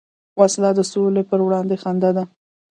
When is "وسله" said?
0.39-0.69